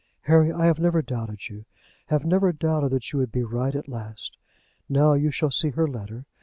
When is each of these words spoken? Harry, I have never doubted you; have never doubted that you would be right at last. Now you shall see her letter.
Harry, 0.21 0.51
I 0.51 0.65
have 0.65 0.79
never 0.79 1.03
doubted 1.03 1.47
you; 1.47 1.65
have 2.07 2.25
never 2.25 2.51
doubted 2.51 2.89
that 2.89 3.13
you 3.13 3.19
would 3.19 3.31
be 3.31 3.43
right 3.43 3.75
at 3.75 3.87
last. 3.87 4.35
Now 4.89 5.13
you 5.13 5.29
shall 5.29 5.51
see 5.51 5.69
her 5.69 5.87
letter. 5.87 6.25